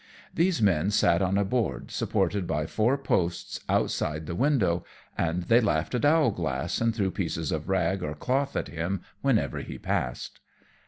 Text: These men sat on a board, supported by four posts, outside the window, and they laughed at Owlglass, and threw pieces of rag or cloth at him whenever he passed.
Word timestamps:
These 0.33 0.63
men 0.63 0.89
sat 0.89 1.21
on 1.21 1.37
a 1.37 1.45
board, 1.45 1.91
supported 1.91 2.47
by 2.47 2.65
four 2.65 2.97
posts, 2.97 3.59
outside 3.69 4.25
the 4.25 4.33
window, 4.33 4.83
and 5.15 5.43
they 5.43 5.61
laughed 5.61 5.93
at 5.93 6.05
Owlglass, 6.05 6.81
and 6.81 6.91
threw 6.95 7.11
pieces 7.11 7.51
of 7.51 7.69
rag 7.69 8.01
or 8.01 8.15
cloth 8.15 8.55
at 8.55 8.69
him 8.69 9.03
whenever 9.21 9.59
he 9.59 9.77
passed. 9.77 10.39